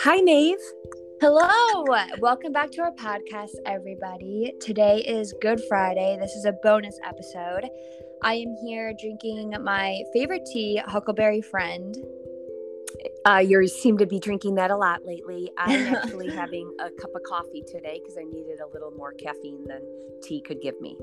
[0.00, 0.58] Hi, Maeve.
[1.20, 1.84] Hello.
[2.18, 4.52] Welcome back to our podcast, everybody.
[4.60, 6.16] Today is Good Friday.
[6.20, 7.68] This is a bonus episode.
[8.22, 11.96] I am here drinking my favorite tea, Huckleberry Friend.
[13.24, 15.52] Uh, you seem to be drinking that a lot lately.
[15.58, 19.64] I'm actually having a cup of coffee today because I needed a little more caffeine
[19.68, 19.82] than
[20.22, 20.98] tea could give me.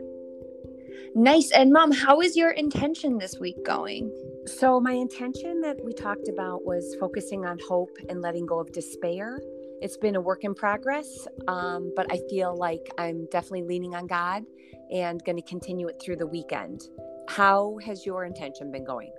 [1.16, 1.52] Nice.
[1.52, 4.12] And, Mom, how is your intention this week going?
[4.46, 8.71] So, my intention that we talked about was focusing on hope and letting go of
[8.71, 9.39] despair.
[9.82, 14.07] It's been a work in progress, um, but I feel like I'm definitely leaning on
[14.07, 14.43] God
[14.92, 16.84] and going to continue it through the weekend.
[17.29, 19.12] How has your intention been going?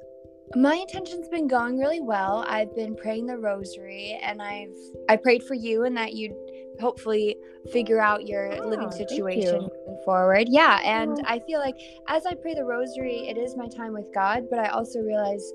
[0.54, 2.44] My intention's been going really well.
[2.46, 4.74] I've been praying the rosary and I've
[5.08, 6.34] I prayed for you and that you'd
[6.80, 7.36] hopefully
[7.72, 9.70] figure out your Oh, living situation you.
[9.86, 10.48] moving forward.
[10.48, 11.76] Yeah, and I feel like
[12.08, 15.52] as I pray the rosary, it is my time with God, but I also realize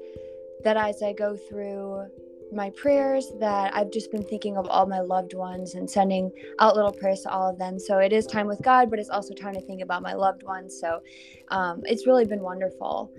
[0.64, 2.06] that as I go through
[2.52, 6.76] my prayers that I've just been thinking of all my loved ones and sending out
[6.76, 7.78] little prayers to all of them.
[7.78, 10.44] So it is time with God, but it's also time to think about my loved
[10.44, 10.78] ones.
[10.80, 11.02] So
[11.50, 13.12] um, it's really been wonderful.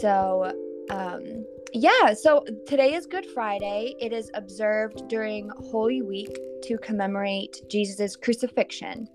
[0.00, 0.52] So
[0.90, 3.96] um, yeah, so today is Good Friday.
[4.00, 9.08] It is observed during Holy Week to commemorate Jesus' crucifixion.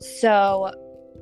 [0.00, 0.72] So,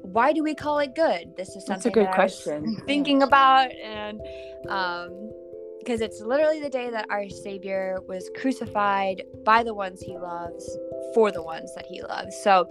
[0.03, 1.37] why do we call it good?
[1.37, 2.77] This is something That's a good that question.
[2.87, 4.21] thinking about, and
[4.69, 5.33] um,
[5.81, 10.79] because it's literally the day that our Savior was crucified by the ones He loves
[11.15, 12.37] for the ones that He loves.
[12.45, 12.69] So,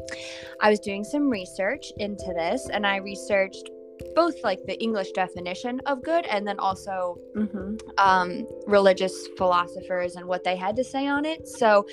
[0.62, 3.70] I was doing some research into this, and I researched
[4.16, 10.26] both like the English definition of good and then also hmm um, religious philosophers and
[10.26, 11.48] what they had to say on it.
[11.48, 11.86] So,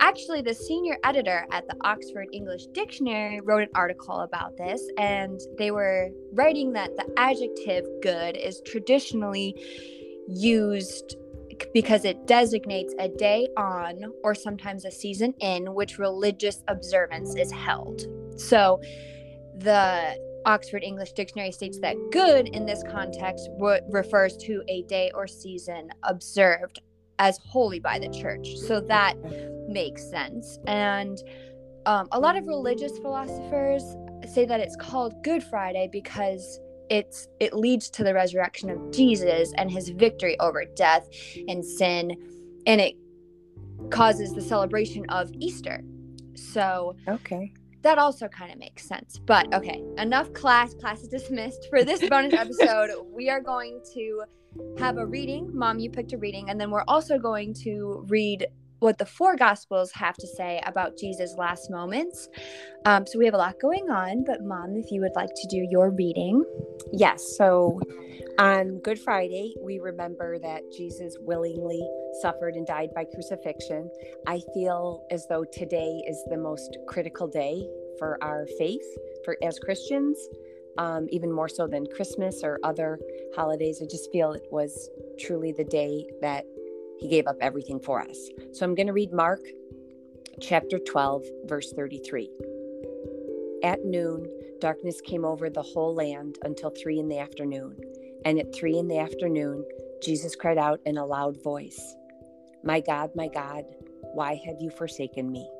[0.00, 5.40] actually, the senior editor at the Oxford English Dictionary wrote an article about this, and
[5.58, 9.54] they were writing that the adjective good is traditionally
[10.28, 11.16] used
[11.72, 17.52] because it designates a day on or sometimes a season in which religious observance is
[17.52, 18.02] held.
[18.36, 18.80] So,
[19.54, 23.48] the Oxford English Dictionary states that good in this context
[23.88, 26.80] refers to a day or season observed
[27.18, 28.56] as holy by the church.
[28.56, 29.14] So that
[29.68, 30.58] makes sense.
[30.66, 31.18] And
[31.86, 33.82] um, a lot of religious philosophers
[34.32, 36.60] say that it's called Good Friday because
[36.90, 41.08] it's it leads to the resurrection of Jesus and his victory over death
[41.48, 42.16] and sin,
[42.66, 42.94] and it
[43.90, 45.82] causes the celebration of Easter.
[46.34, 47.52] So Okay.
[47.82, 49.18] That also kind of makes sense.
[49.18, 50.74] But okay, enough class.
[50.74, 51.68] Class is dismissed.
[51.68, 54.22] For this bonus episode, we are going to
[54.78, 55.50] have a reading.
[55.52, 58.46] Mom, you picked a reading, and then we're also going to read
[58.82, 62.28] what the four gospels have to say about Jesus' last moments.
[62.84, 65.48] Um, so we have a lot going on, but mom, if you would like to
[65.48, 66.44] do your reading.
[66.92, 67.36] Yes.
[67.38, 67.80] So
[68.38, 71.80] on Good Friday, we remember that Jesus willingly
[72.20, 73.88] suffered and died by crucifixion.
[74.26, 77.64] I feel as though today is the most critical day
[77.98, 78.84] for our faith,
[79.24, 80.18] for as Christians,
[80.78, 82.98] um, even more so than Christmas or other
[83.36, 83.80] holidays.
[83.80, 84.90] I just feel it was
[85.20, 86.44] truly the day that
[87.02, 88.30] he gave up everything for us.
[88.52, 89.40] So I'm going to read Mark
[90.40, 92.30] chapter 12, verse 33.
[93.64, 94.30] At noon,
[94.60, 97.76] darkness came over the whole land until three in the afternoon.
[98.24, 99.64] And at three in the afternoon,
[100.00, 101.96] Jesus cried out in a loud voice,
[102.62, 103.64] My God, my God,
[104.14, 105.50] why have you forsaken me?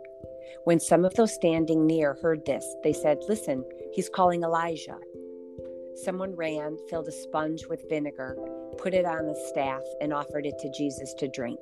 [0.62, 4.98] When some of those standing near heard this, they said, Listen, he's calling Elijah.
[5.94, 8.36] Someone ran, filled a sponge with vinegar,
[8.78, 11.58] put it on the staff, and offered it to Jesus to drink.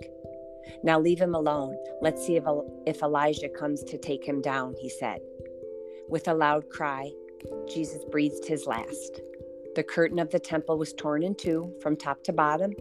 [0.83, 1.77] Now leave him alone.
[2.01, 2.45] Let's see if,
[2.87, 5.21] if Elijah comes to take him down, he said.
[6.09, 7.11] With a loud cry,
[7.69, 9.21] Jesus breathed his last.
[9.75, 12.73] The curtain of the temple was torn in two from top to bottom,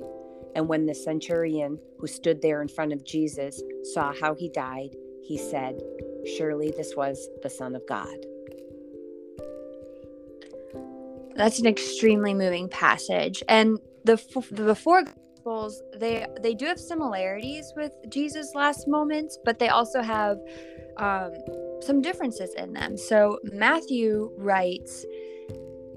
[0.56, 3.62] and when the centurion who stood there in front of Jesus
[3.94, 5.80] saw how he died, he said,
[6.38, 8.26] Surely this was the Son of God.
[11.40, 14.18] That's an extremely moving passage, and the
[14.52, 20.02] the four gospels they they do have similarities with Jesus' last moments, but they also
[20.02, 20.38] have
[20.98, 21.32] um,
[21.80, 22.98] some differences in them.
[22.98, 25.06] So Matthew writes,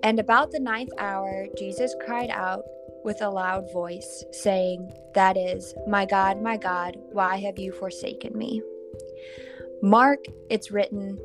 [0.04, 2.62] "And about the ninth hour, Jesus cried out
[3.02, 8.38] with a loud voice, saying, That is, my God, my God, why have you forsaken
[8.38, 8.62] me?"
[9.82, 11.18] Mark, it's written,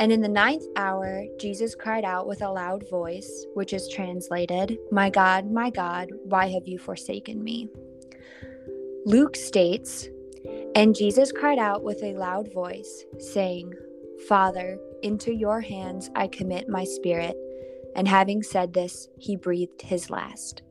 [0.00, 4.78] and in the ninth hour, Jesus cried out with a loud voice, which is translated,
[4.90, 7.68] My God, my God, why have you forsaken me?
[9.04, 10.08] Luke states,
[10.74, 13.74] And Jesus cried out with a loud voice, saying,
[14.26, 17.36] Father, into your hands I commit my spirit.
[17.94, 20.62] And having said this, he breathed his last.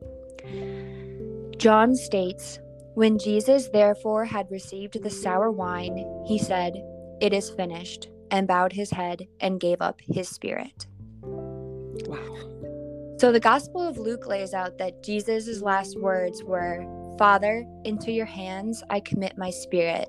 [1.56, 2.58] John states,
[2.94, 6.82] When Jesus therefore had received the sour wine, he said,
[7.20, 10.86] It is finished, and bowed his head and gave up his spirit.
[11.22, 13.16] Wow.
[13.20, 16.86] So the Gospel of Luke lays out that Jesus' last words were,
[17.18, 20.08] Father, into your hands I commit my spirit,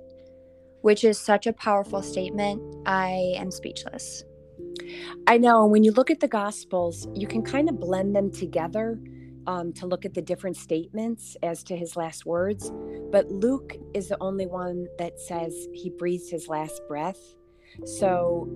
[0.82, 2.62] which is such a powerful statement.
[2.86, 4.24] I am speechless.
[5.28, 5.66] I know.
[5.66, 8.98] When you look at the Gospels, you can kind of blend them together
[9.48, 12.72] um, to look at the different statements as to his last words.
[13.12, 17.20] But Luke is the only one that says he breathes his last breath.
[17.86, 18.50] So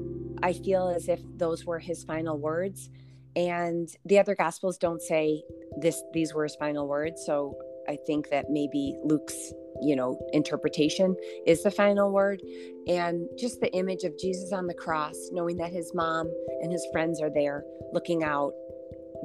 [0.44, 2.90] I feel as if those were his final words.
[3.36, 5.44] And the other Gospels don't say
[5.82, 7.24] this; these were his final words.
[7.26, 7.58] So
[7.88, 11.16] I think that maybe Luke's you know interpretation
[11.46, 12.42] is the final word
[12.88, 16.88] and just the image of Jesus on the cross knowing that his mom and his
[16.94, 18.54] friends are there looking out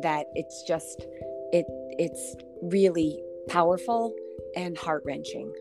[0.02, 1.06] that it's just
[1.52, 1.64] it
[1.98, 4.14] it's really powerful
[4.56, 5.52] and heart-wrenching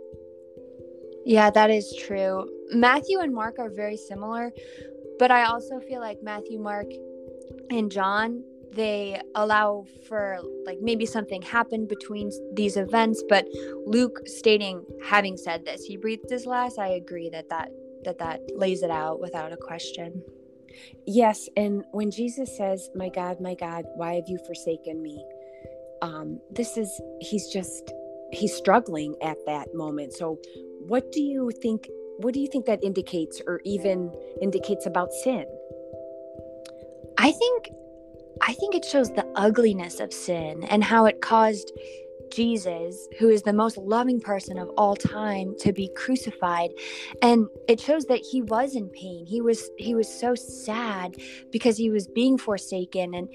[1.29, 2.49] yeah that is true.
[2.71, 4.51] Matthew and mark are very similar
[5.17, 6.85] but i also feel like matthew mark
[7.71, 8.43] and john
[8.73, 13.45] they allow for like maybe something happened between these events but
[13.85, 17.69] luke stating having said this he breathed his last i agree that that
[18.05, 20.23] that that lays it out without a question.
[21.05, 25.23] Yes and when jesus says my god my god why have you forsaken me?
[26.01, 27.91] Um, this is he's just
[28.31, 30.13] he's struggling at that moment.
[30.13, 30.37] So
[30.89, 31.87] what do you think
[32.17, 35.45] what do you think that indicates or even indicates about sin
[37.17, 37.69] i think
[38.41, 41.71] i think it shows the ugliness of sin and how it caused
[42.31, 46.69] Jesus, who is the most loving person of all time, to be crucified.
[47.23, 49.25] And it shows that he was in pain.
[49.25, 51.15] He was he was so sad
[51.51, 53.27] because he was being forsaken and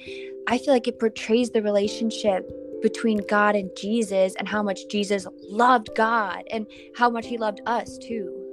[0.47, 2.49] I feel like it portrays the relationship
[2.85, 7.63] between God and Jesus and how much Jesus loved God and how much he loved
[7.65, 8.53] us too.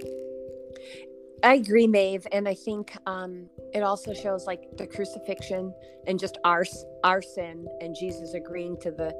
[1.43, 5.73] I agree, Maeve, and I think um, it also shows like the crucifixion
[6.07, 6.63] and just our
[7.03, 9.11] our sin and Jesus agreeing to the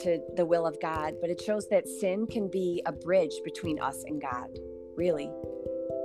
[0.00, 1.14] to the will of God.
[1.20, 4.48] But it shows that sin can be a bridge between us and God.
[4.96, 5.30] Really.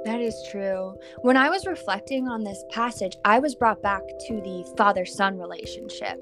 [0.06, 0.94] That is true.
[1.22, 5.40] When I was reflecting on this passage, I was brought back to the father son
[5.40, 6.22] relationship.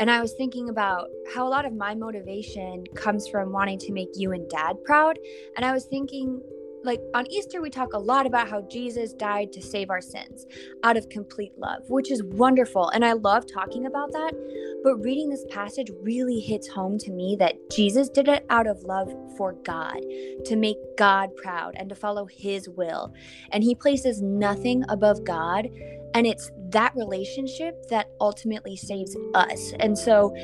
[0.00, 3.92] And I was thinking about how a lot of my motivation comes from wanting to
[3.92, 5.18] make you and dad proud.
[5.56, 6.40] And I was thinking,
[6.84, 10.46] like on Easter, we talk a lot about how Jesus died to save our sins
[10.82, 12.88] out of complete love, which is wonderful.
[12.90, 14.32] And I love talking about that.
[14.84, 18.82] But reading this passage really hits home to me that Jesus did it out of
[18.82, 20.00] love for God,
[20.44, 23.12] to make God proud and to follow his will.
[23.50, 25.68] And he places nothing above God.
[26.14, 29.72] And it's that relationship that ultimately saves us.
[29.80, 30.34] And so,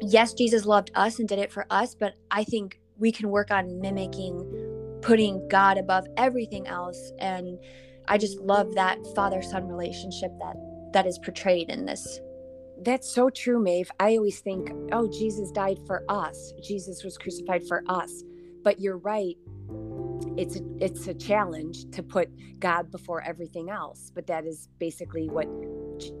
[0.00, 3.50] yes, Jesus loved us and did it for us, but I think we can work
[3.50, 4.63] on mimicking
[5.04, 7.12] putting God above everything else.
[7.18, 7.58] And
[8.08, 10.56] I just love that father son relationship that
[10.94, 12.20] that is portrayed in this.
[12.82, 13.90] That's so true, Maeve.
[14.00, 16.52] I always think, oh, Jesus died for us.
[16.62, 18.22] Jesus was crucified for us.
[18.62, 19.36] But you're right.
[20.36, 22.28] It's a, it's a challenge to put
[22.58, 24.10] God before everything else.
[24.14, 25.46] But that is basically what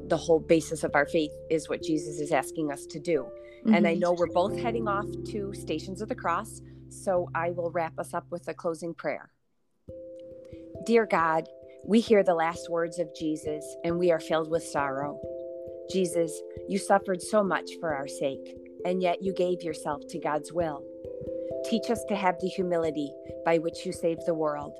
[0.08, 3.26] the whole basis of our faith is what Jesus is asking us to do.
[3.60, 3.74] Mm-hmm.
[3.74, 4.00] And I mm-hmm.
[4.00, 6.60] know we're both heading off to Stations of the Cross.
[7.02, 9.30] So I will wrap us up with a closing prayer.
[10.86, 11.48] Dear God,
[11.84, 15.20] we hear the last words of Jesus and we are filled with sorrow.
[15.90, 20.52] Jesus, you suffered so much for our sake, and yet you gave yourself to God's
[20.52, 20.82] will.
[21.66, 23.12] Teach us to have the humility
[23.44, 24.74] by which you saved the world,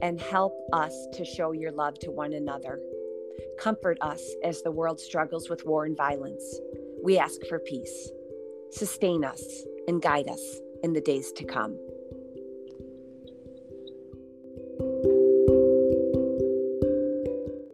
[0.00, 2.80] and help us to show your love to one another.
[3.58, 6.58] Comfort us as the world struggles with war and violence.
[7.02, 8.10] We ask for peace.
[8.70, 9.44] Sustain us
[9.88, 11.78] and guide us in the days to come.